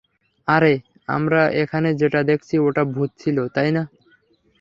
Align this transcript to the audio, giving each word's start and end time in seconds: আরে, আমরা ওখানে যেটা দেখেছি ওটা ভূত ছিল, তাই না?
আরে, 0.47 0.73
আমরা 1.07 1.41
ওখানে 1.61 1.89
যেটা 1.93 2.19
দেখেছি 2.23 2.55
ওটা 2.59 2.83
ভূত 2.93 3.11
ছিল, 3.19 3.37
তাই 3.55 3.69
না? 3.71 3.83